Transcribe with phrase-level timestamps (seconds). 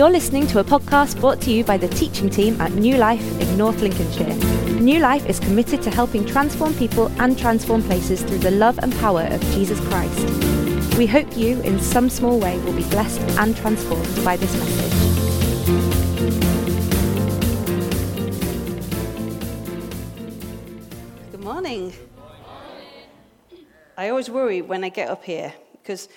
[0.00, 3.38] You're listening to a podcast brought to you by the teaching team at New Life
[3.38, 4.34] in North Lincolnshire.
[4.80, 8.94] New Life is committed to helping transform people and transform places through the love and
[8.94, 10.96] power of Jesus Christ.
[10.96, 14.92] We hope you, in some small way, will be blessed and transformed by this message.
[21.30, 21.92] Good morning.
[23.98, 26.08] I always worry when I get up here because,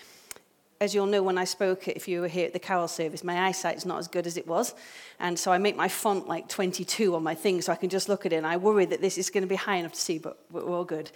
[0.84, 3.48] as you'll know, when I spoke, if you were here at the carol service, my
[3.48, 4.76] eyesight's not as good as it was.
[5.18, 8.10] And so I make my font like 22 on my thing so I can just
[8.10, 8.36] look at it.
[8.36, 10.62] And I worry that this is going to be high enough to see, but we're
[10.62, 11.10] all good.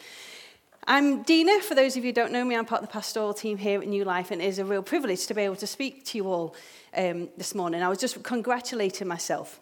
[0.87, 1.59] I'm Dina.
[1.59, 3.81] For those of you who don't know me, I'm part of the pastoral team here
[3.81, 6.17] at New Life, and it is a real privilege to be able to speak to
[6.17, 6.55] you all
[6.95, 7.83] um, this morning.
[7.83, 9.59] I was just congratulating myself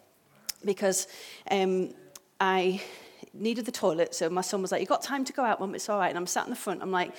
[0.64, 1.08] because
[1.50, 1.96] um,
[2.40, 2.80] I
[3.34, 5.74] needed the toilet, so my son was like, You got time to go out, Mum?
[5.74, 6.10] It's all right.
[6.10, 6.84] And I'm sat in the front.
[6.84, 7.12] I'm like,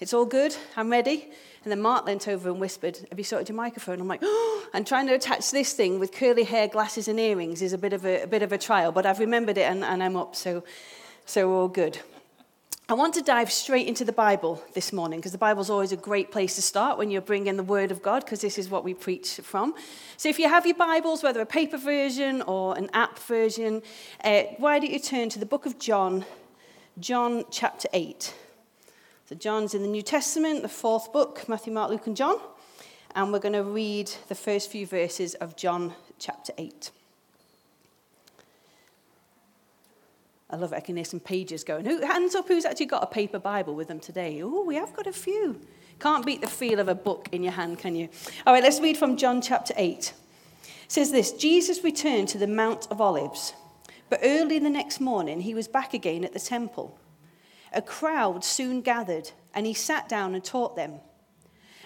[0.00, 0.56] It's all good.
[0.76, 1.28] I'm ready.
[1.62, 4.00] And then Mark leant over and whispered, Have you sorted your microphone?
[4.00, 7.60] I'm like, Oh, and trying to attach this thing with curly hair, glasses, and earrings
[7.60, 9.84] is a bit of a, a bit of a trial, but I've remembered it and,
[9.84, 10.64] and I'm up, so,
[11.26, 11.98] so all good.
[12.88, 15.96] I want to dive straight into the Bible this morning because the Bible's always a
[15.96, 18.82] great place to start when you're bringing the Word of God because this is what
[18.82, 19.74] we preach from.
[20.16, 23.82] So if you have your Bibles, whether a paper version or an app version,
[24.24, 26.24] uh, why don't you turn to the book of John,
[26.98, 28.34] John chapter 8.
[29.30, 32.40] So John's in the New Testament, the fourth book, Matthew, Mark, Luke, and John.
[33.14, 36.90] And we're going to read the first few verses of John chapter 8.
[40.50, 40.76] I love it.
[40.76, 41.84] I can hear some pages going.
[41.84, 44.42] Who, hands up who's actually got a paper Bible with them today?
[44.42, 45.60] Oh, we have got a few.
[46.00, 48.08] Can't beat the feel of a book in your hand, can you?
[48.48, 50.12] All right, let's read from John chapter 8.
[50.58, 53.54] It says this Jesus returned to the Mount of Olives,
[54.08, 56.98] but early the next morning he was back again at the temple.
[57.72, 61.00] A crowd soon gathered, and he sat down and taught them.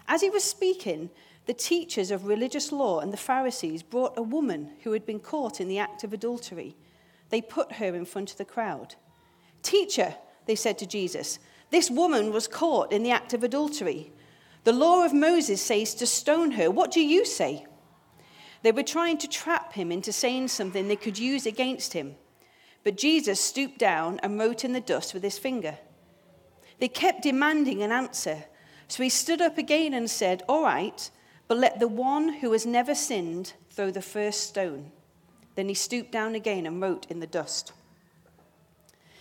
[0.06, 1.11] As he was speaking,
[1.47, 5.61] the teachers of religious law and the Pharisees brought a woman who had been caught
[5.61, 6.75] in the act of adultery.
[7.28, 8.95] They put her in front of the crowd.
[9.62, 10.15] Teacher,
[10.47, 11.39] they said to Jesus,
[11.71, 14.12] this woman was caught in the act of adultery.
[14.65, 16.71] The law of Moses says to stone her.
[16.71, 17.66] What do you say?
[18.62, 22.16] They were trying to trap him into saying something they could use against him.
[22.84, 25.78] But Jesus stooped down and wrote in the dust with his finger.
[26.78, 28.45] They kept demanding an answer.
[28.89, 31.11] So he stood up again and said, All right,
[31.49, 34.93] but let the one who has never sinned throw the first stone.
[35.55, 37.72] Then he stooped down again and wrote in the dust.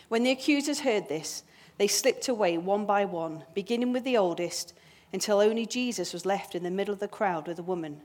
[0.10, 1.44] When the accusers heard this,
[1.78, 4.74] they slipped away one by one, beginning with the oldest,
[5.12, 8.02] until only Jesus was left in the middle of the crowd with the woman.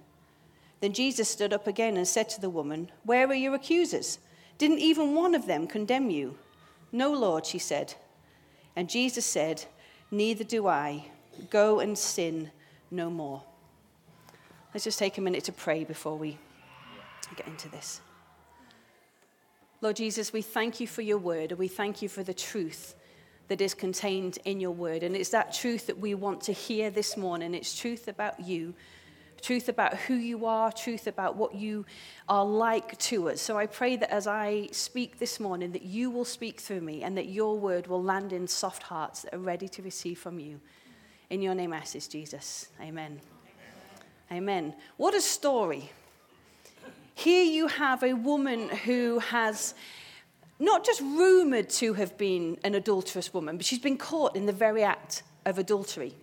[0.80, 4.18] Then Jesus stood up again and said to the woman, Where are your accusers?
[4.58, 6.36] Didn't even one of them condemn you?
[6.92, 7.94] No, Lord, she said.
[8.76, 9.64] And Jesus said,
[10.10, 11.06] Neither do I.
[11.50, 12.50] Go and sin
[12.90, 13.42] no more.
[14.74, 16.38] Let's just take a minute to pray before we
[17.36, 18.00] get into this.
[19.80, 22.94] Lord Jesus, we thank you for your word and we thank you for the truth
[23.46, 25.02] that is contained in your word.
[25.02, 27.54] And it's that truth that we want to hear this morning.
[27.54, 28.74] It's truth about you,
[29.40, 31.86] truth about who you are, truth about what you
[32.28, 33.40] are like to us.
[33.40, 37.02] So I pray that as I speak this morning, that you will speak through me
[37.02, 40.38] and that your word will land in soft hearts that are ready to receive from
[40.38, 40.60] you.
[41.30, 42.68] In your name, I ask this, Jesus.
[42.80, 43.20] Amen.
[44.30, 44.42] Amen.
[44.42, 44.74] Amen.
[44.96, 45.90] What a story.
[47.14, 49.74] Here you have a woman who has
[50.58, 54.52] not just rumored to have been an adulterous woman, but she's been caught in the
[54.52, 56.14] very act of adultery.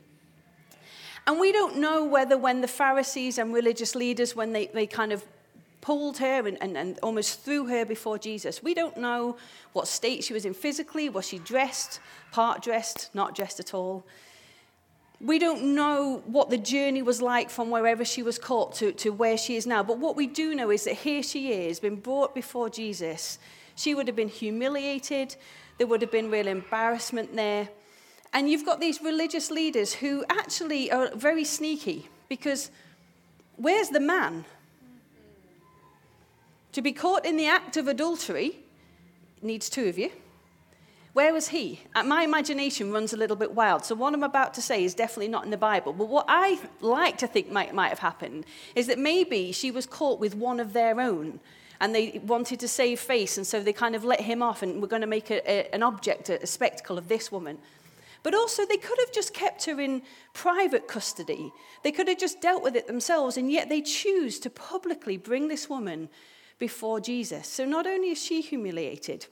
[1.27, 5.11] And we don't know whether when the Pharisees and religious leaders, when they, they kind
[5.11, 5.23] of
[5.81, 9.37] pulled her and, and, and almost threw her before Jesus, we don't know
[9.73, 11.09] what state she was in physically.
[11.09, 11.99] Was she dressed,
[12.31, 14.05] part dressed, not dressed at all?
[15.21, 19.11] We don't know what the journey was like from wherever she was caught to, to
[19.11, 19.81] where she is now.
[19.81, 23.39] But what we do know is that here she is, been brought before Jesus.
[23.75, 25.35] She would have been humiliated.
[25.77, 27.69] There would have been real embarrassment there.
[28.35, 32.69] And you've got these religious leaders who actually are very sneaky because
[33.55, 34.43] where's the man?
[36.73, 38.57] To be caught in the act of adultery
[39.41, 40.11] needs two of you.
[41.13, 41.79] Where was he?
[41.95, 43.85] Uh, my imagination runs a little bit wild.
[43.85, 45.93] So, what I'm about to say is definitely not in the Bible.
[45.93, 48.45] But what I like to think might, might have happened
[48.75, 51.39] is that maybe she was caught with one of their own
[51.79, 53.37] and they wanted to save face.
[53.37, 55.73] And so they kind of let him off and we're going to make a, a,
[55.73, 57.59] an object, a, a spectacle of this woman.
[58.25, 60.01] But also, they could have just kept her in
[60.33, 61.53] private custody.
[61.83, 63.37] They could have just dealt with it themselves.
[63.37, 66.09] And yet, they choose to publicly bring this woman
[66.57, 67.47] before Jesus.
[67.47, 69.27] So, not only is she humiliated,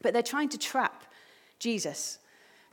[0.00, 1.04] but they're trying to trap
[1.58, 2.18] Jesus.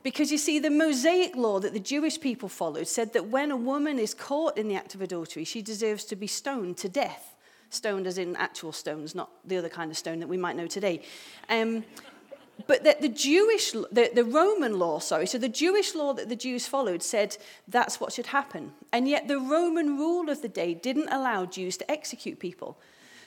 [0.02, 3.56] Because you see, the Mosaic law that the Jewish people followed said that when a
[3.56, 7.36] woman is caught in the act of adultery, she deserves to be stoned to death.
[7.68, 10.66] Stoned as in actual stones, not the other kind of stone that we might know
[10.66, 11.02] today.
[11.50, 11.84] Um,
[12.66, 16.36] but that the Jewish, the, the Roman law, sorry, so the Jewish law that the
[16.36, 18.72] Jews followed said that's what should happen.
[18.92, 22.78] And yet the Roman rule of the day didn't allow Jews to execute people.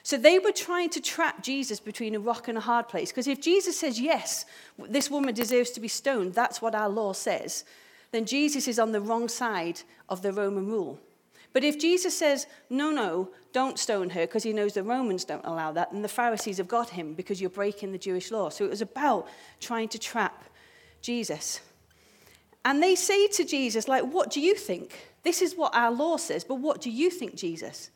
[0.02, 3.10] So they were trying to trap Jesus between a rock and a hard place.
[3.10, 4.46] Because if Jesus says, yes,
[4.78, 7.64] this woman deserves to be stoned, that's what our law says,
[8.12, 11.00] then Jesus is on the wrong side of the Roman rule.
[11.56, 15.46] But if Jesus says, no, no, don't stone her because he knows the Romans don't
[15.46, 18.50] allow that, then the Pharisees have got him because you're breaking the Jewish law.
[18.50, 19.26] So it was about
[19.58, 20.44] trying to trap
[21.00, 21.62] Jesus.
[22.66, 25.14] And they say to Jesus, like, what do you think?
[25.22, 27.88] This is what our law says, but what do you think, Jesus?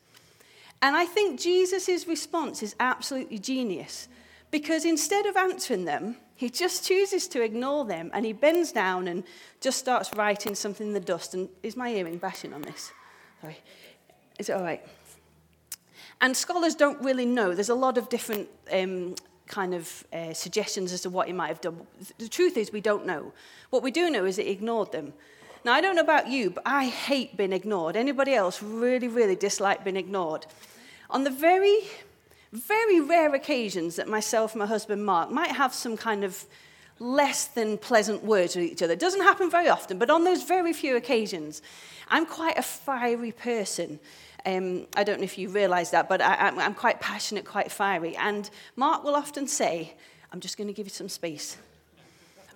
[0.81, 4.07] And I think Jesus' response is absolutely genius
[4.49, 9.07] because instead of answering them, he just chooses to ignore them and he bends down
[9.07, 9.23] and
[9.59, 11.35] just starts writing something in the dust.
[11.35, 12.91] And is my earring bashing on this?
[13.41, 13.57] Sorry.
[14.39, 14.83] Is it all right?
[16.21, 17.55] And scholars don't really know.
[17.55, 19.15] There's a lot of different um,
[19.47, 21.87] kind of uh, suggestions as to what he might have done.
[22.19, 23.33] The truth is, we don't know.
[23.71, 25.13] What we do know is he ignored them.
[25.63, 27.95] Now, I don't know about you, but I hate being ignored.
[27.95, 30.45] Anybody else really, really dislike being ignored?
[31.09, 31.81] On the very,
[32.51, 36.45] very rare occasions that myself and my husband Mark might have some kind of
[37.01, 38.93] less than pleasant words with each other.
[38.93, 41.61] It doesn't happen very often, but on those very few occasions,
[42.09, 43.99] I'm quite a fiery person.
[44.45, 47.71] Um, I don't know if you realise that, but I, I'm, I'm quite passionate, quite
[47.71, 48.15] fiery.
[48.15, 49.95] And Mark will often say,
[50.31, 51.57] I'm just going to give you some space.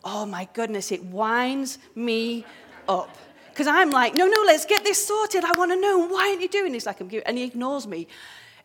[0.03, 2.45] Oh my goodness, it winds me
[2.87, 3.17] up.
[3.49, 5.43] Because I'm like, no, no, let's get this sorted.
[5.43, 6.07] I want to know.
[6.07, 6.85] Why aren't you doing this?
[6.85, 8.07] Like I'm giving, and he ignores me.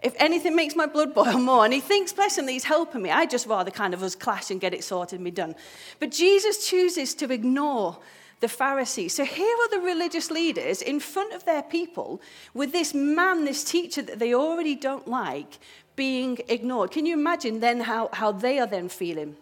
[0.02, 3.31] If anything makes my blood boil more, and he thinks, him, he's helping me, I'd
[3.31, 5.55] just rather kind of us clash and get it sorted and be done.
[5.99, 7.99] But Jesus chooses to ignore
[8.41, 9.14] the Pharisees.
[9.14, 12.20] So here are the religious leaders in front of their people
[12.55, 15.58] with this man, this teacher that they already don't like,
[15.97, 16.91] being ignored.
[16.91, 19.37] Can you imagine then how, how they are then feeling?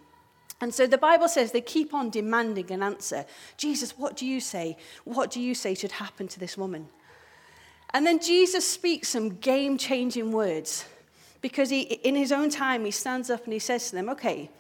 [0.61, 3.25] And so the Bible says they keep on demanding an answer.
[3.57, 4.77] Jesus, what do you say?
[5.05, 6.89] What do you say should happen to this woman?
[7.95, 10.85] And then Jesus speaks some game changing words
[11.41, 14.51] because he, in his own time, he stands up and he says to them, Okay,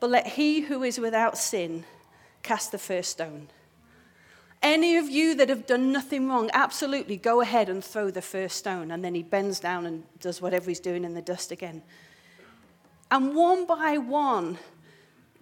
[0.00, 1.84] but let he who is without sin
[2.42, 3.48] cast the first stone.
[4.62, 8.56] Any of you that have done nothing wrong, absolutely go ahead and throw the first
[8.56, 8.90] stone.
[8.90, 11.82] And then he bends down and does whatever he's doing in the dust again.
[13.10, 14.58] And one by one,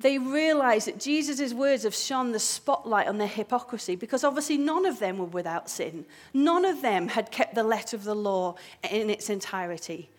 [0.04, 4.84] they realized that Jesus' words have shone the spotlight on their hypocrisy because obviously none
[4.84, 6.04] of them were without sin.
[6.34, 8.56] None of them had kept the letter of the law
[8.90, 10.10] in its entirety.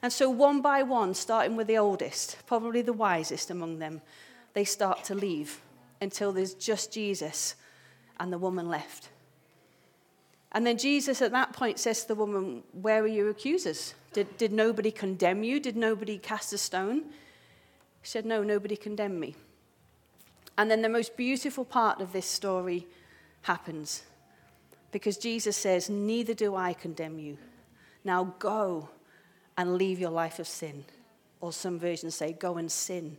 [0.00, 4.00] And so, one by one, starting with the oldest, probably the wisest among them,
[4.54, 5.60] they start to leave
[6.00, 7.56] until there's just Jesus
[8.18, 9.10] and the woman left.
[10.52, 13.94] And then Jesus at that point says to the woman, Where are your accusers?
[14.14, 15.60] Did, did nobody condemn you?
[15.60, 17.02] Did nobody cast a stone?
[18.06, 19.34] She said, No, nobody condemned me.
[20.56, 22.86] And then the most beautiful part of this story
[23.42, 24.04] happens
[24.92, 27.36] because Jesus says, Neither do I condemn you.
[28.04, 28.90] Now go
[29.58, 30.84] and leave your life of sin.
[31.40, 33.16] Or some versions say, Go and sin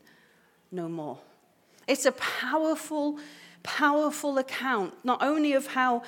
[0.71, 1.17] no more.
[1.85, 3.19] It's a powerful
[3.63, 6.01] powerful account, not only of how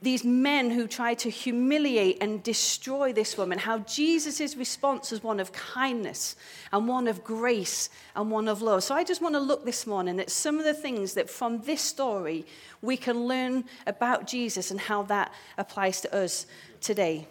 [0.00, 5.40] these men who tried to humiliate and destroy this woman, how Jesus' response was one
[5.40, 6.36] of kindness
[6.72, 8.82] and one of grace and one of love.
[8.82, 11.60] So I just want to look this morning at some of the things that from
[11.62, 12.46] this story
[12.80, 16.46] we can learn about Jesus and how that applies to us
[16.80, 17.26] today.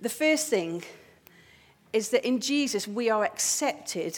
[0.00, 0.82] The first thing
[1.92, 4.16] is that in Jesus we are accepted,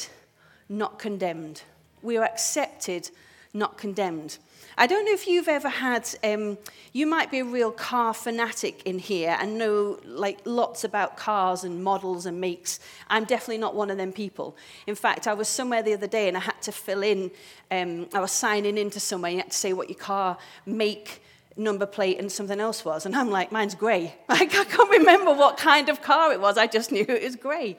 [0.69, 1.63] not condemned.
[2.01, 3.11] We are accepted,
[3.53, 4.39] not condemned.
[4.79, 6.57] I don't know if you've ever had, um,
[6.93, 11.65] you might be a real car fanatic in here and know like lots about cars
[11.65, 12.81] and models and makes.
[13.09, 14.57] I'm definitely not one of them people.
[14.87, 17.31] In fact, I was somewhere the other day and I had to fill in,
[17.71, 21.23] um, I was signing into somewhere, you had to say what your car make,
[21.57, 23.05] number plate and something else was.
[23.05, 24.15] And I'm like, mine's grey.
[24.29, 26.57] Like, I can't remember what kind of car it was.
[26.57, 27.77] I just knew it was grey.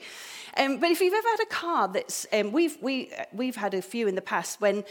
[0.56, 3.82] Um, but if you've ever had a car that's, um, we've, we, we've had a
[3.82, 4.84] few in the past when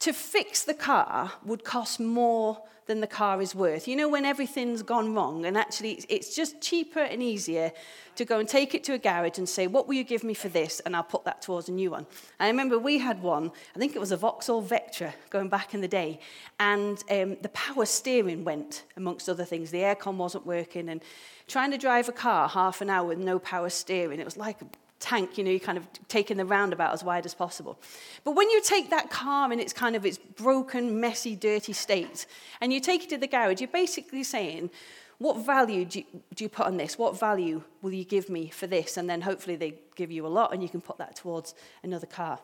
[0.00, 3.88] to fix the car would cost more than the car is worth.
[3.88, 7.72] You know, when everything's gone wrong, and actually it's just cheaper and easier
[8.16, 10.34] to go and take it to a garage and say, What will you give me
[10.34, 10.80] for this?
[10.80, 12.06] And I'll put that towards a new one.
[12.38, 15.80] I remember we had one, I think it was a Vauxhall Vectra going back in
[15.80, 16.20] the day,
[16.60, 19.70] and um, the power steering went, amongst other things.
[19.70, 21.02] The aircon wasn't working, and
[21.48, 24.58] trying to drive a car half an hour with no power steering, it was like
[25.00, 27.78] tank, you know, you're kind of taking the roundabout as wide as possible.
[28.24, 32.26] But when you take that car in its kind of its broken, messy, dirty state,
[32.60, 34.70] and you take it to the garage, you're basically saying,
[35.18, 36.98] what value do you, do you put on this?
[36.98, 38.96] What value will you give me for this?
[38.96, 42.06] And then hopefully they give you a lot and you can put that towards another
[42.06, 42.38] car.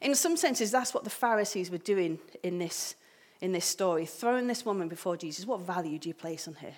[0.00, 2.94] In some senses, that's what the Pharisees were doing in this,
[3.42, 5.44] in this story, throwing this woman before Jesus.
[5.44, 6.72] What value do you place on her?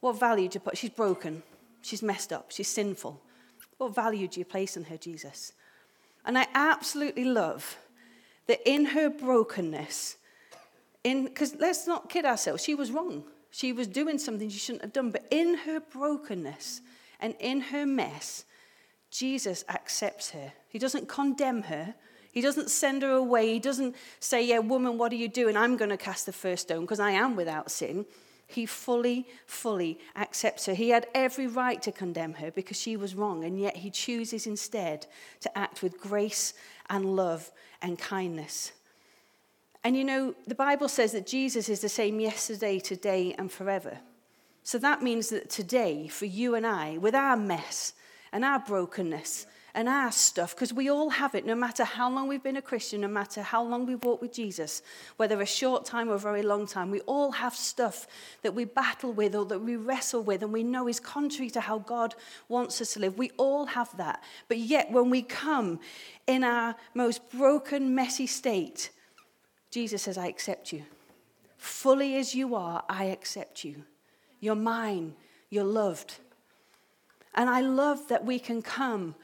[0.00, 0.76] What value do you put?
[0.76, 1.42] She's broken.
[1.86, 2.50] She's messed up.
[2.50, 3.22] She's sinful.
[3.78, 5.52] What value do you place on her, Jesus?
[6.24, 7.76] And I absolutely love
[8.48, 10.16] that in her brokenness,
[11.04, 13.22] in because let's not kid ourselves, she was wrong.
[13.52, 15.12] She was doing something she shouldn't have done.
[15.12, 16.80] But in her brokenness
[17.20, 18.44] and in her mess,
[19.12, 20.52] Jesus accepts her.
[20.68, 21.94] He doesn't condemn her.
[22.32, 23.52] He doesn't send her away.
[23.52, 25.56] He doesn't say, Yeah, woman, what are you doing?
[25.56, 28.06] I'm going to cast the first stone because I am without sin.
[28.46, 30.74] He fully, fully accepts her.
[30.74, 34.46] He had every right to condemn her because she was wrong, and yet he chooses
[34.46, 35.06] instead
[35.40, 36.54] to act with grace
[36.88, 37.50] and love
[37.82, 38.72] and kindness.
[39.82, 43.98] And you know, the Bible says that Jesus is the same yesterday, today, and forever.
[44.62, 47.92] So that means that today, for you and I, with our mess
[48.32, 52.28] and our brokenness and our stuff, because we all have it, no matter how long
[52.28, 54.80] we've been a Christian, no matter how long we've walked with Jesus,
[55.18, 58.06] whether a short time or a very long time, we all have stuff
[58.40, 61.60] that we battle with or that we wrestle with and we know is contrary to
[61.60, 62.14] how God
[62.48, 63.18] wants us to live.
[63.18, 64.24] We all have that.
[64.48, 65.78] But yet, when we come
[66.26, 68.88] in our most broken, messy state,
[69.70, 70.84] Jesus says, I accept you.
[71.58, 73.84] Fully as you are, I accept you.
[74.40, 75.12] You're mine.
[75.50, 76.14] You're loved.
[77.34, 79.14] And I love that we can come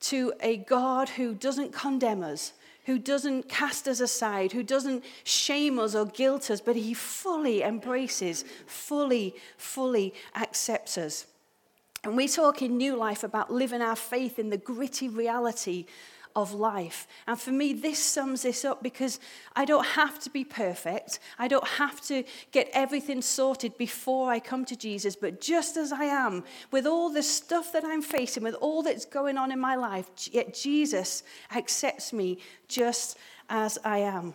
[0.00, 2.52] to a God who doesn't condemn us,
[2.86, 7.62] who doesn't cast us aside, who doesn't shame us or guilt us, but he fully
[7.62, 11.26] embraces, fully, fully accepts us.
[12.02, 15.84] And we talk in New Life about living our faith in the gritty reality
[16.34, 17.06] of life.
[17.26, 19.20] And for me, this sums this up because
[19.54, 21.18] I don't have to be perfect.
[21.38, 25.16] I don't have to get everything sorted before I come to Jesus.
[25.16, 29.04] But just as I am, with all the stuff that I'm facing, with all that's
[29.04, 31.22] going on in my life, yet Jesus
[31.54, 33.18] accepts me just
[33.48, 34.34] as I am.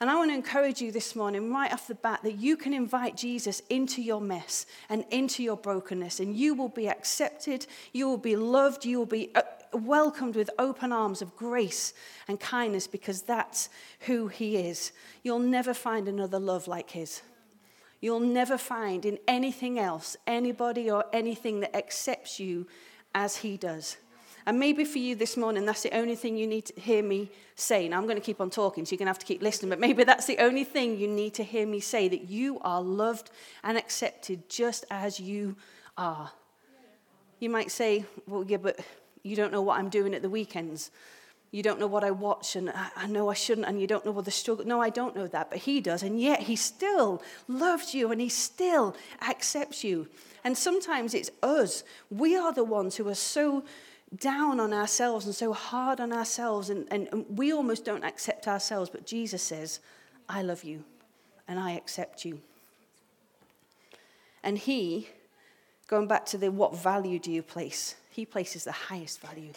[0.00, 2.72] And I want to encourage you this morning, right off the bat, that you can
[2.72, 8.08] invite Jesus into your mess and into your brokenness, and you will be accepted, you
[8.08, 11.94] will be loved, you will be uh, welcomed with open arms of grace
[12.28, 13.68] and kindness because that's
[14.00, 14.92] who He is.
[15.22, 17.22] You'll never find another love like His.
[18.00, 22.66] You'll never find in anything else anybody or anything that accepts you
[23.14, 23.96] as He does.
[24.46, 27.30] And maybe for you this morning, that's the only thing you need to hear me
[27.54, 27.88] say.
[27.88, 29.68] Now, I'm going to keep on talking, so you're going to have to keep listening,
[29.68, 32.80] but maybe that's the only thing you need to hear me say that you are
[32.80, 33.30] loved
[33.62, 35.56] and accepted just as you
[35.98, 36.32] are.
[37.38, 38.80] You might say, well, yeah, but
[39.22, 40.90] you don't know what I'm doing at the weekends.
[41.50, 44.12] You don't know what I watch, and I, know I shouldn't, and you don't know
[44.12, 44.64] what the struggle.
[44.64, 48.20] No, I don't know that, but He does, and yet He still loves you, and
[48.20, 50.06] He still accepts you.
[50.44, 51.82] And sometimes it's us.
[52.08, 53.64] We are the ones who are so
[54.16, 58.46] down on ourselves and so hard on ourselves, and, and, and we almost don't accept
[58.46, 58.88] ourselves.
[58.88, 59.80] But Jesus says,
[60.28, 60.84] I love you,
[61.48, 62.40] and I accept you.
[64.44, 65.08] And He,
[65.88, 67.96] going back to the what value do you place?
[68.20, 69.52] He places the highest value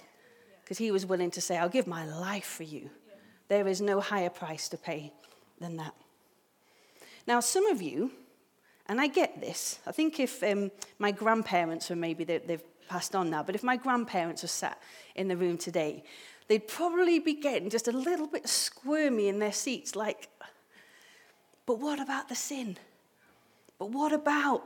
[0.63, 2.89] because he was willing to say, I'll give my life for you.
[3.49, 5.11] There is no higher price to pay
[5.59, 5.93] than that.
[7.27, 8.11] Now, some of you,
[8.87, 13.15] and I get this, I think if um, my grandparents or maybe they, they've passed
[13.15, 14.81] on now, but if my grandparents were sat
[15.15, 16.01] in the room today,
[16.47, 20.29] they'd probably be getting just a little bit squirmy in their seats, like,
[21.65, 22.77] but what about the sin?
[23.77, 24.63] But what about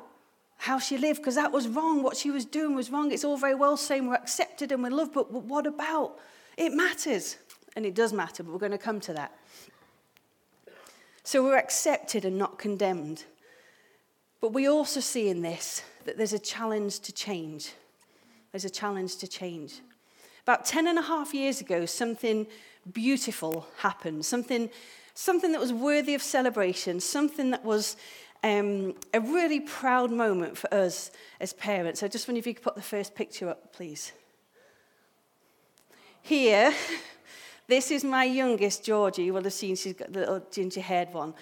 [0.57, 2.03] how she lived because that was wrong.
[2.03, 3.11] What she was doing was wrong.
[3.11, 6.19] It's all very well saying we're accepted and we're loved, but what about?
[6.57, 7.37] It matters.
[7.75, 9.37] And it does matter, but we're going to come to that.
[11.23, 13.25] So we're accepted and not condemned.
[14.41, 17.73] But we also see in this that there's a challenge to change.
[18.51, 19.81] There's a challenge to change.
[20.43, 22.47] About 10 and a half years ago, something
[22.93, 24.69] beautiful happened, something,
[25.13, 27.97] something that was worthy of celebration, something that was
[28.47, 32.01] um, a really proud moment for us as parents.
[32.01, 34.13] I just wonder if you could put the first picture up, please.
[36.21, 36.73] Here,
[37.67, 39.23] this is my youngest, Georgie.
[39.23, 41.33] You will have seen she's got the little ginger haired one.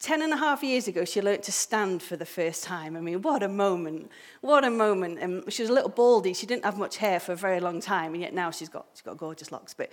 [0.00, 2.96] Ten and a half years ago, she learnt to stand for the first time.
[2.96, 4.10] I mean, what a moment.
[4.40, 5.20] What a moment.
[5.22, 6.34] Um, she was a little baldy.
[6.34, 8.86] She didn't have much hair for a very long time, and yet now she's got,
[8.94, 9.74] she's got gorgeous locks.
[9.74, 9.90] But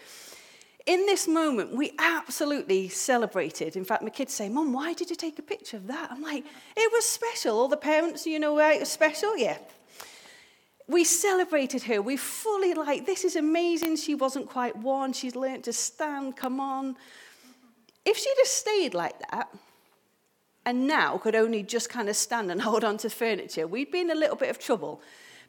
[0.86, 3.75] in this moment, we absolutely celebrated.
[3.75, 6.12] In fact, my kids say, Mom, why did you take a picture of that?
[6.12, 6.46] I'm like,
[6.77, 7.58] it was special.
[7.58, 9.36] All the parents, you know, it was special?
[9.36, 9.58] Yeah.
[10.88, 12.01] we celebrated her.
[12.01, 13.96] We fully like, this is amazing.
[13.96, 15.13] She wasn't quite one.
[15.13, 16.36] She's learned to stand.
[16.36, 16.96] Come on.
[18.06, 19.50] If she'd have stayed like that,
[20.68, 24.01] and now could only just kind of stand and hold on to furniture, we'd be
[24.01, 25.01] in a little bit of trouble.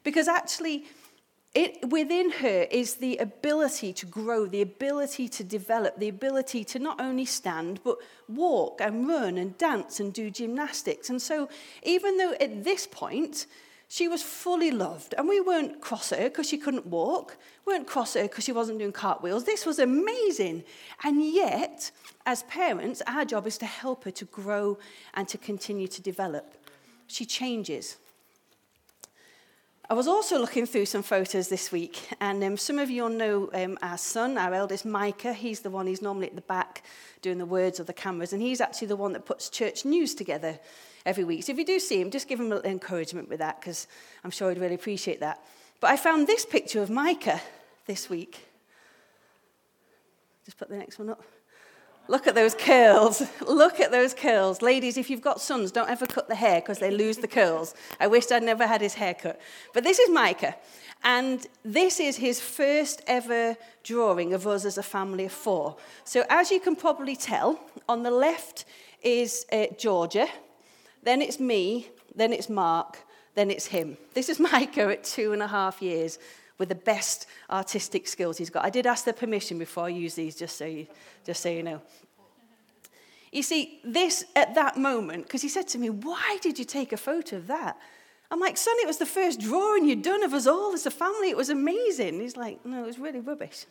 [0.03, 0.85] Because actually,
[1.57, 6.77] it, within her is the ability to grow, the ability to develop, the ability to
[6.77, 7.97] not only stand, but
[8.27, 11.09] walk and run and dance and do gymnastics.
[11.09, 11.49] And so,
[11.81, 13.47] even though at this point
[13.87, 17.87] she was fully loved, and we weren't cross her because she couldn't walk, we weren't
[17.87, 20.63] cross her because she wasn't doing cartwheels, this was amazing.
[21.03, 21.89] And yet,
[22.27, 24.77] as parents, our job is to help her to grow
[25.15, 26.53] and to continue to develop.
[27.07, 27.97] She changes.
[29.89, 33.09] I was also looking through some photos this week, and um, some of you will
[33.09, 35.31] know um, our son, our eldest Micah.
[35.31, 36.83] He's the one, he's normally at the back
[37.21, 40.13] doing the words of the cameras, and he's actually the one that puts church news
[40.13, 40.59] together
[41.05, 41.43] every week.
[41.43, 43.87] So if you do see him, just give him a little encouragement with that, because
[44.25, 45.41] I'm sure he'd really appreciate that.
[45.79, 47.39] But I found this picture of Micah
[47.85, 48.45] this week.
[50.43, 51.23] Just put the next one up.
[52.09, 53.21] Look at those curls.
[53.47, 54.61] Look at those curls.
[54.61, 57.73] Ladies, if you've got sons, don't ever cut the hair because they lose the curls.
[57.99, 59.39] I wished I'd never had his hair cut.
[59.73, 60.55] But this is Micah.
[61.03, 65.75] And this is his first ever drawing of us as a family of four.
[66.05, 68.65] So, as you can probably tell, on the left
[69.03, 70.27] is uh, Georgia,
[71.03, 72.99] then it's me, then it's Mark,
[73.35, 73.97] then it's him.
[74.13, 76.17] This is Micah at two and a half years
[76.57, 78.65] with the best artistic skills he's got.
[78.65, 80.87] I did ask their permission before I use these, just so you,
[81.25, 81.81] just so you know.
[83.31, 86.93] You see, this at that moment, because he said to me, Why did you take
[86.93, 87.77] a photo of that?
[88.31, 90.91] I'm like, Son, it was the first drawing you'd done of us all as a
[90.91, 91.29] family.
[91.29, 92.19] It was amazing.
[92.19, 93.65] He's like, No, it was really rubbish.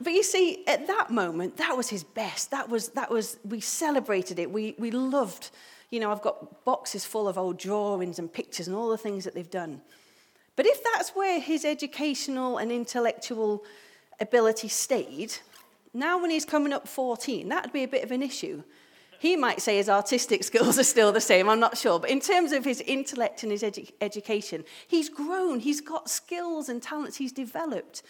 [0.00, 2.50] but you see, at that moment, that was his best.
[2.50, 4.50] That was, that was we celebrated it.
[4.50, 5.50] We, we loved,
[5.90, 9.24] you know, I've got boxes full of old drawings and pictures and all the things
[9.24, 9.80] that they've done.
[10.56, 13.64] But if that's where his educational and intellectual
[14.20, 15.34] ability stayed,
[15.92, 18.62] now when he's coming up 14, that'd be a bit of an issue.
[19.18, 21.98] He might say his artistic skills are still the same, I'm not sure.
[21.98, 26.68] But in terms of his intellect and his edu- education, he's grown, he's got skills
[26.68, 28.02] and talents he's developed.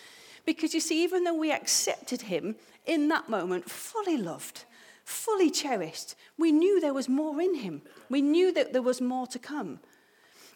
[0.45, 4.65] Because you see, even though we accepted him in that moment, fully loved,
[5.05, 7.83] fully cherished, we knew there was more in him.
[8.11, 9.81] We knew that there was more to come.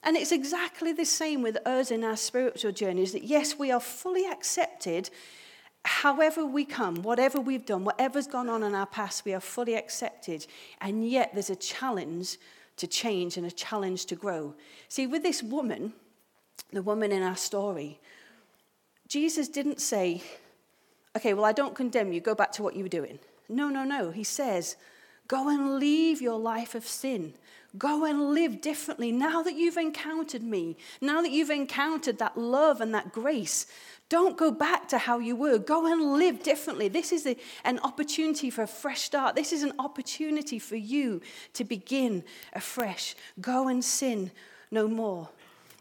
[0.02, 3.80] And it's exactly the same with us in our spiritual journeys that yes, we are
[3.80, 5.10] fully accepted
[5.84, 9.74] however we come, whatever we've done, whatever's gone on in our past, we are fully
[9.74, 10.46] accepted.
[10.80, 12.36] And yet there's a challenge
[12.76, 14.54] to change and a challenge to grow.
[14.88, 15.94] See, with this woman,
[16.72, 18.00] the woman in our story,
[19.08, 20.22] Jesus didn't say,
[21.16, 23.18] okay, well, I don't condemn you, go back to what you were doing.
[23.48, 24.10] No, no, no.
[24.10, 24.76] He says,
[25.26, 27.34] go and leave your life of sin.
[27.76, 32.80] Go and live differently now that you've encountered me, now that you've encountered that love
[32.80, 33.66] and that grace.
[34.08, 35.58] Don't go back to how you were.
[35.58, 36.88] Go and live differently.
[36.88, 39.36] This is a, an opportunity for a fresh start.
[39.36, 41.20] This is an opportunity for you
[41.52, 43.14] to begin afresh.
[43.38, 44.30] Go and sin
[44.70, 45.28] no more.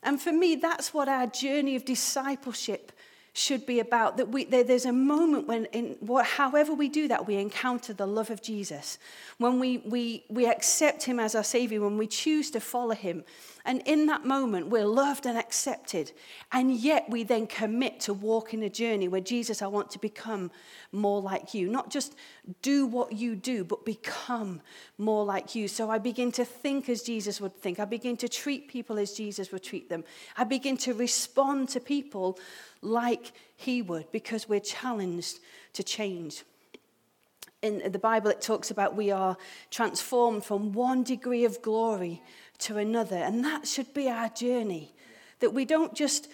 [0.04, 2.91] And for me, that's what our journey of discipleship
[3.38, 4.17] should be about.
[4.17, 7.93] That we, there, there's a moment when, in what, however we do that, we encounter
[7.93, 8.97] the love of Jesus.
[9.38, 13.23] When we, we, we accept him as our Savior, when we choose to follow him.
[13.67, 16.13] And in that moment, we're loved and accepted.
[16.53, 19.99] And yet we then commit to walk in a journey where Jesus, I want to
[19.99, 20.51] become
[20.93, 21.67] more like you.
[21.67, 22.15] Not just
[22.62, 24.62] do what you do, but become
[24.97, 25.67] more like you.
[25.67, 27.77] So I begin to think as Jesus would think.
[27.77, 30.06] I begin to treat people as Jesus would treat them.
[30.38, 32.39] I begin to respond to people
[32.82, 35.39] like he would because we're challenged
[35.73, 36.45] to change.
[37.63, 39.36] In the Bible, it talks about we are
[39.71, 42.21] transformed from one degree of glory
[42.60, 43.17] to another.
[43.17, 44.93] And that should be our journey.
[45.39, 46.30] That we don't just,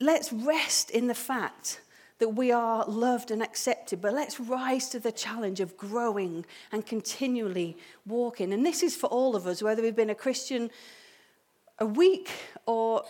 [0.00, 1.80] let's rest in the fact
[2.18, 6.84] that we are loved and accepted, but let's rise to the challenge of growing and
[6.84, 8.52] continually walking.
[8.52, 10.70] And this is for all of us, whether we've been a Christian
[11.78, 12.30] a week
[12.66, 13.04] or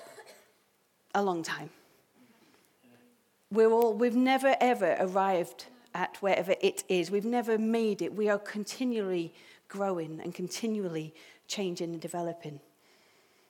[1.14, 1.70] a long time.
[3.50, 7.10] We're all, we've never ever arrived at wherever it is.
[7.10, 8.14] We've never made it.
[8.14, 9.32] We are continually
[9.68, 11.14] growing and continually
[11.48, 12.60] changing and developing.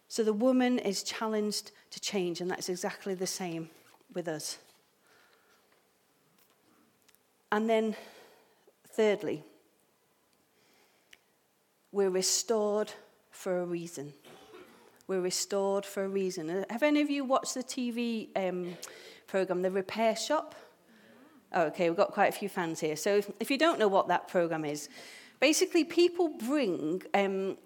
[0.09, 3.69] So the woman is challenged to change, and that's exactly the same
[4.15, 4.59] with us.
[7.53, 7.95] And then,
[8.89, 9.45] thirdly,
[11.93, 12.93] we're restored
[13.31, 14.13] for a reason.
[15.07, 16.65] We're restored for a reason.
[16.69, 18.77] Have any of you watched the TV um,
[19.27, 20.55] program, The Repair Shop?
[21.53, 22.97] Oh, okay, we've got quite a few fans here.
[22.97, 24.91] So if, if you don't know what that program is,
[25.41, 27.57] basically people bring um,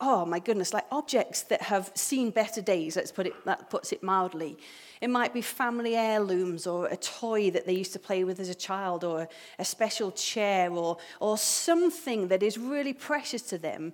[0.00, 3.92] oh my goodness, like objects that have seen better days, let's put it, that puts
[3.92, 4.56] it mildly.
[5.00, 8.48] It might be family heirlooms or a toy that they used to play with as
[8.48, 13.92] a child or a special chair or, or something that is really precious to them,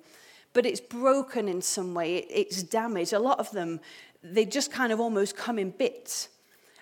[0.52, 3.14] but it's broken in some way, it, it's damaged.
[3.14, 3.80] A lot of them,
[4.22, 6.28] they just kind of almost come in bits.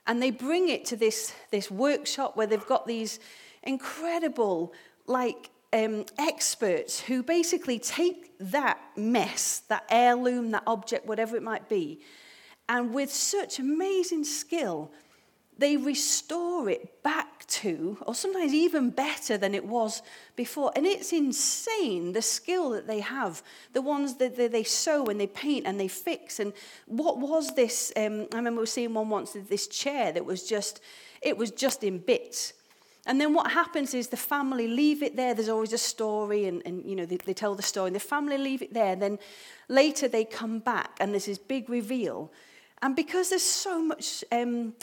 [0.05, 3.21] And they bring it to this, this workshop where they've got these
[3.63, 4.73] incredible,
[5.07, 11.69] like, um, experts who basically take that mess, that heirloom, that object, whatever it might
[11.69, 12.01] be,
[12.69, 14.93] and with such amazing skill,
[15.59, 20.03] they restore it back to, or sometimes even better than it was
[20.35, 20.73] before.
[20.75, 25.27] And it's insane the skill that they have, the ones that they sew and they
[25.27, 26.41] paint and they fix.
[26.41, 26.53] And
[26.87, 27.93] what was this?
[27.97, 30.81] Um, I remember seeing one once, this chair that was just,
[31.21, 32.55] it was just in bits.
[33.07, 35.35] And then what happens is the family leave it there.
[35.35, 37.89] There's always a story, and, and you know, they, they tell the story.
[37.89, 38.95] And the family leave it there.
[38.95, 39.19] Then
[39.69, 42.33] later they come back, and there's this big reveal.
[42.81, 44.75] And because there's so much um,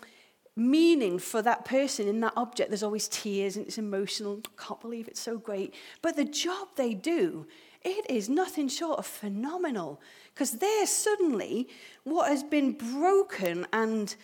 [0.55, 4.41] meaning for that person in that object, there's always tears and it's emotional.
[4.45, 5.73] I can't believe it's so great.
[6.01, 7.47] But the job they do,
[7.83, 10.01] it is nothing short of phenomenal.
[10.33, 11.69] Because there suddenly,
[12.03, 14.15] what has been broken and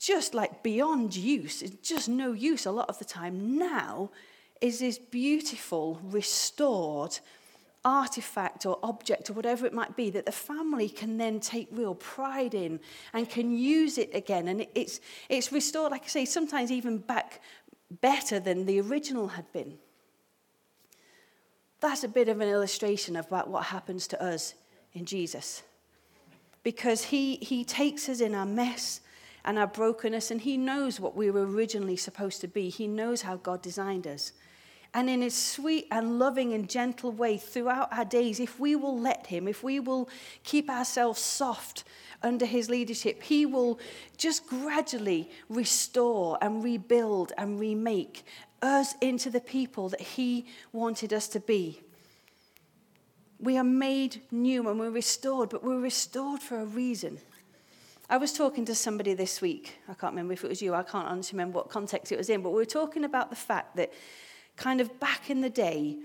[0.00, 4.10] just like beyond use, it's just no use a lot of the time now,
[4.60, 7.18] is this beautiful, restored
[7.84, 11.94] artifact or object or whatever it might be that the family can then take real
[11.94, 12.80] pride in
[13.12, 14.48] and can use it again.
[14.48, 17.40] And it's, it's restored, like I say, sometimes even back
[18.00, 19.78] better than the original had been.
[21.80, 24.54] That's a bit of an illustration about what happens to us
[24.92, 25.62] in Jesus.
[26.62, 29.00] Because he, he takes us in our mess
[29.44, 32.68] and our brokenness, and He knows what we were originally supposed to be.
[32.68, 34.32] He knows how God designed us.
[34.92, 38.98] And in His sweet and loving and gentle way throughout our days, if we will
[38.98, 40.08] let Him, if we will
[40.42, 41.84] keep ourselves soft
[42.22, 43.78] under His leadership, He will
[44.16, 48.24] just gradually restore and rebuild and remake
[48.62, 51.80] us into the people that He wanted us to be.
[53.38, 57.20] We are made new and we're restored, but we're restored for a reason.
[58.10, 59.78] I was talking to somebody this week.
[59.88, 60.74] I can't remember if it was you.
[60.74, 62.42] I can't honestly remember what context it was in.
[62.42, 63.92] But we were talking about the fact that,
[64.56, 65.96] kind of back in the day,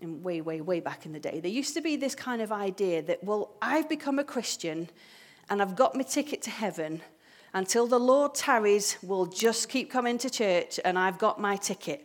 [0.00, 2.52] and way, way, way back in the day, there used to be this kind of
[2.52, 4.88] idea that, well, I've become a Christian
[5.50, 7.00] and I've got my ticket to heaven.
[7.52, 12.04] Until the Lord tarries, we'll just keep coming to church and I've got my ticket.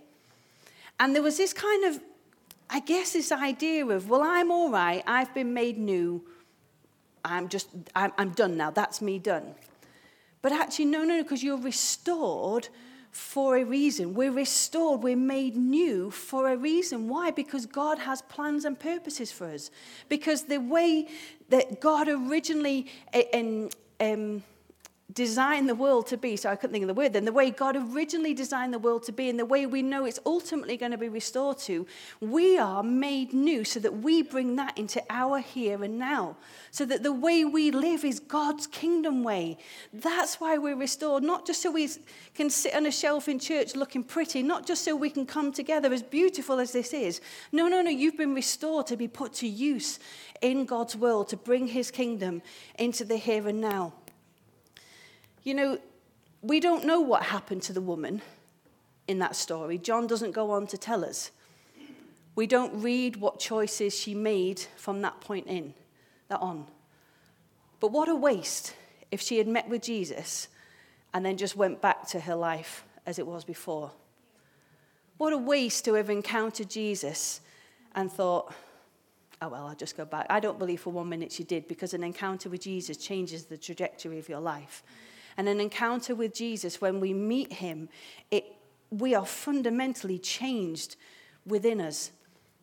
[1.00, 2.02] And there was this kind of,
[2.72, 5.04] I guess, this idea of, well, I'm all right.
[5.06, 6.26] I've been made new.
[7.24, 8.72] I'm just, I'm, I'm done now.
[8.72, 9.56] That's me done.
[10.42, 12.70] But actually, no, no, no, because you're restored
[13.12, 14.14] for a reason.
[14.14, 17.10] We're restored, we're made new for a reason.
[17.10, 17.32] Why?
[17.32, 19.70] Because God has plans and purposes for us.
[20.10, 21.08] Because the way
[21.50, 22.88] that God originally
[23.34, 24.44] um, um,
[25.14, 27.52] designed the world to be, so I couldn't think of the word then, the way
[27.52, 30.92] God originally designed the world to be and the way we know it's ultimately going
[30.92, 31.86] to be restored to,
[32.20, 36.38] we are made new so that we bring that into our here and now.
[36.72, 39.58] So that the way we live is God's kingdom way.
[39.92, 41.90] That's why we're restored, not just so we
[42.34, 45.52] can sit on a shelf in church looking pretty, not just so we can come
[45.52, 47.22] together as beautiful as this is.
[47.52, 50.00] No, no, no, you've been restored to be put to use
[50.42, 52.42] in God's world, to bring his kingdom
[52.80, 53.94] into the here and now.
[55.44, 55.80] You know,
[56.42, 58.22] we don't know what happened to the woman
[59.08, 59.78] in that story.
[59.78, 61.32] John doesn't go on to tell us.
[62.36, 65.74] We don't read what choices she made from that point in,
[66.30, 66.68] that on.
[67.80, 68.76] But what a waste
[69.10, 70.48] if she had met with Jesus
[71.14, 73.92] and then just went back to her life as it was before.
[75.18, 77.42] What a waste to have encountered Jesus
[77.96, 78.54] and thought,
[79.42, 80.28] oh, well, I'll just go back.
[80.30, 83.58] I don't believe for one minute she did because an encounter with Jesus changes the
[83.58, 84.84] trajectory of your life
[85.38, 87.90] and an encounter with Jesus, when we meet him,
[88.30, 88.46] it,
[88.90, 90.96] we are fundamentally changed
[91.46, 92.12] within us.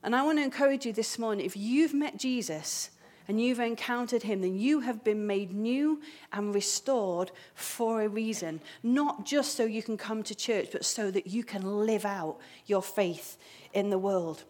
[0.02, 2.90] And I want to encourage you this morning if you've met Jesus
[3.26, 6.00] and you've encountered him, then you have been made new
[6.32, 8.60] and restored for a reason.
[8.82, 12.38] Not just so you can come to church, but so that you can live out
[12.64, 13.36] your faith
[13.74, 14.44] in the world.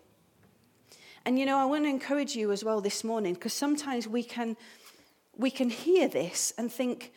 [1.24, 4.22] And you know, I want to encourage you as well this morning because sometimes we
[4.22, 4.56] can,
[5.36, 7.12] we can hear this and think,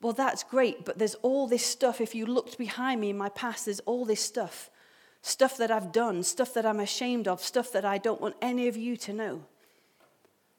[0.00, 2.00] well, that's great, but there's all this stuff.
[2.00, 4.70] If you looked behind me in my past, there's all this stuff.
[5.22, 8.68] Stuff that I've done, stuff that I'm ashamed of, stuff that I don't want any
[8.68, 9.42] of you to know.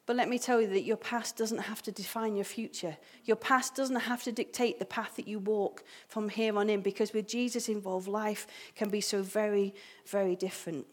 [0.06, 2.97] But let me tell you that your past doesn't have to define your future.
[3.25, 6.82] Your past doesn't have to dictate the path that you walk from here on in,
[6.82, 9.73] because with Jesus involved, life can be so very,
[10.08, 10.88] very different.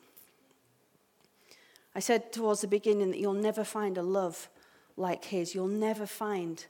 [1.95, 4.51] I said towards the beginning that you'll never find a love
[4.99, 5.55] like his.
[5.55, 6.65] You'll never find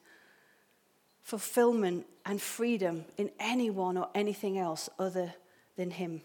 [1.26, 5.34] fulfillment and freedom in anyone or anything else other
[5.74, 6.22] than him.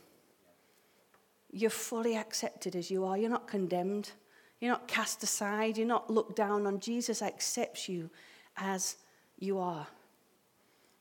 [1.51, 3.17] You're fully accepted as you are.
[3.17, 4.11] You're not condemned.
[4.59, 5.75] You're not cast aside.
[5.75, 6.79] You're not looked down on.
[6.79, 8.11] Jesus accepts you
[8.55, 8.97] as
[9.39, 9.87] you are.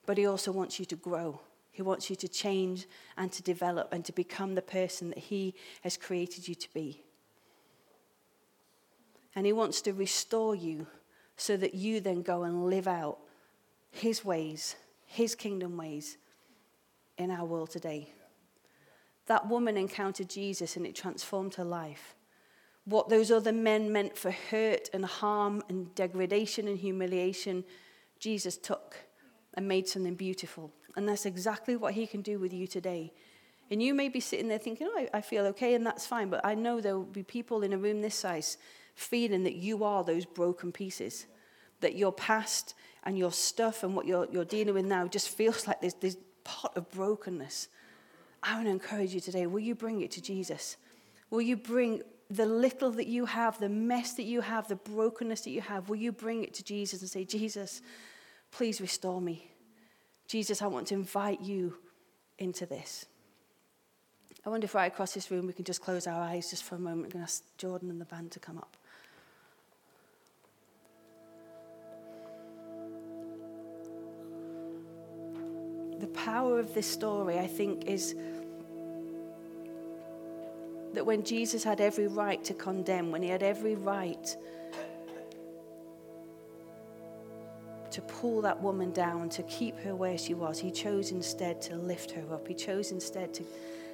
[0.07, 1.39] But he also wants you to grow.
[1.71, 2.87] He wants you to change
[3.19, 7.03] and to develop and to become the person that he has created you to be.
[9.37, 10.87] And he wants to restore you
[11.37, 13.19] so that you then go and live out
[13.91, 14.77] his ways,
[15.07, 16.17] his kingdom ways
[17.19, 18.13] in our world today.
[19.27, 22.17] That woman encountered Jesus and it transformed her life.
[22.85, 27.65] What those other men meant for hurt and harm and degradation and humiliation,
[28.19, 28.97] Jesus took
[29.55, 30.73] and made something beautiful.
[30.97, 33.13] And that's exactly what he can do with you today.
[33.71, 36.29] And you may be sitting there thinking, oh, I, I feel okay, and that's fine.
[36.29, 38.59] But I know there will be people in a room this size
[38.97, 41.27] feeling that you are those broken pieces,
[41.81, 45.67] that your past and your stuff and what you're, you're dealing with now just feels
[45.67, 47.69] like this, this pot of brokenness.
[48.43, 50.77] I want to encourage you today will you bring it to Jesus?
[51.31, 55.43] Will you bring the little that you have, the mess that you have, the brokenness
[55.43, 57.83] that you have, will you bring it to Jesus and say, Jesus,
[58.53, 59.51] please restore me?
[60.29, 61.77] Jesus, I want to invite you
[62.39, 63.07] into this.
[64.47, 66.77] I wonder if right across this room we can just close our eyes just for
[66.77, 67.13] a moment.
[67.13, 68.77] To ask Jordan and the band to come up.
[76.25, 78.15] Power of this story, I think, is
[80.93, 84.37] that when Jesus had every right to condemn, when he had every right
[87.91, 91.77] to pull that woman down, to keep her where she was, he chose instead to
[91.77, 92.47] lift her up.
[92.47, 93.45] He chose instead to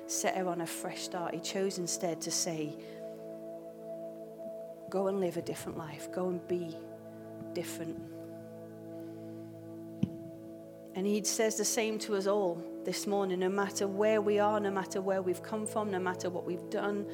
[0.07, 1.33] set her on a fresh start.
[1.33, 2.77] He chose instead to say,
[4.91, 6.77] Go and live a different life, go and be
[7.55, 8.16] different.
[10.97, 14.59] And he says the same to us all this morning no matter where we are,
[14.59, 17.07] no matter where we've come from, no matter what we've done,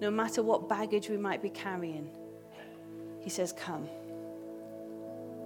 [0.00, 2.08] no matter what baggage we might be carrying.
[3.20, 3.88] He says, Come.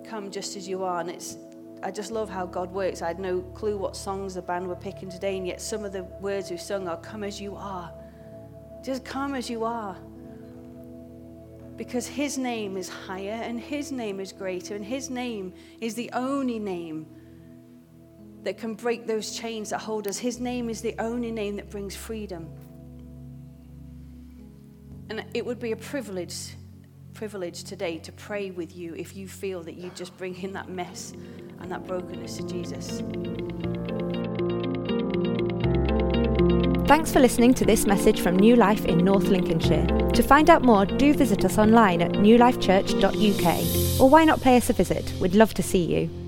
[0.06, 1.00] Come just as you are.
[1.00, 1.38] And it's,
[1.82, 3.00] I just love how God works.
[3.00, 5.92] I had no clue what songs the band were picking today, and yet some of
[5.92, 7.90] the words we've sung are, Come as you are.
[8.84, 9.96] Just come as you are.
[11.78, 16.10] Because his name is higher, and his name is greater, and his name is the
[16.12, 17.06] only name
[18.44, 20.18] that can break those chains that hold us.
[20.18, 22.48] His name is the only name that brings freedom.
[25.10, 26.54] And it would be a privilege,
[27.12, 30.68] privilege today to pray with you if you feel that you just bring in that
[30.68, 31.12] mess
[31.60, 33.02] and that brokenness to Jesus.
[36.86, 39.86] Thanks for listening to this message from New Life in North Lincolnshire.
[39.86, 44.00] To find out more, do visit us online at newlifechurch.uk.
[44.00, 45.12] Or why not pay us a visit?
[45.18, 46.23] We'd love to see you.